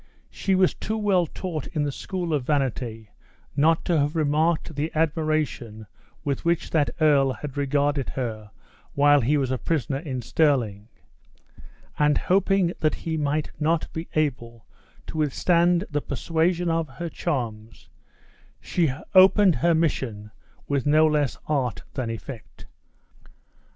She 0.31 0.55
was 0.55 0.73
too 0.73 0.97
well 0.97 1.27
taught 1.27 1.67
in 1.67 1.83
the 1.83 1.91
school 1.91 2.33
of 2.33 2.43
vanity 2.43 3.11
not 3.55 3.85
to 3.85 3.99
have 3.99 4.15
remarked 4.15 4.73
the 4.75 4.91
admiration 4.95 5.85
with 6.25 6.43
which 6.43 6.71
that 6.71 6.89
earl 6.99 7.33
had 7.33 7.55
regarded 7.55 8.09
her 8.09 8.49
while 8.95 9.21
he 9.21 9.37
was 9.37 9.51
a 9.51 9.59
prisoner 9.59 9.99
in 9.99 10.23
Stirling; 10.23 10.87
and, 11.99 12.17
hoping 12.17 12.73
that 12.79 12.95
he 12.95 13.15
might 13.15 13.51
not 13.59 13.93
be 13.93 14.07
able 14.15 14.65
to 15.05 15.17
withstand 15.19 15.83
the 15.91 16.01
persuasion 16.01 16.71
of 16.71 16.87
her 16.89 17.07
charms, 17.07 17.87
she 18.59 18.91
opened 19.13 19.57
her 19.57 19.75
mission 19.75 20.31
with 20.67 20.87
no 20.87 21.05
less 21.05 21.37
art 21.45 21.83
than 21.93 22.09
effect. 22.09 22.65